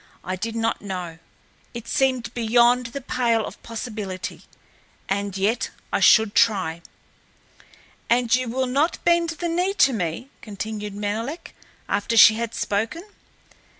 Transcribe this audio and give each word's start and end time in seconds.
I 0.23 0.35
did 0.35 0.55
not 0.55 0.81
know. 0.81 1.19
It 1.75 1.87
seemed 1.87 2.33
beyond 2.33 2.87
the 2.87 3.01
pale 3.01 3.45
of 3.45 3.61
possibility, 3.61 4.41
and 5.07 5.37
yet 5.37 5.69
I 5.93 5.99
should 5.99 6.33
try. 6.33 6.81
"And 8.09 8.33
you 8.33 8.49
will 8.49 8.65
not 8.65 8.97
bend 9.05 9.29
the 9.29 9.47
knee 9.47 9.75
to 9.75 9.93
me?" 9.93 10.31
continued 10.41 10.95
Menelek, 10.95 11.53
after 11.87 12.17
she 12.17 12.33
had 12.33 12.55
spoken. 12.55 13.03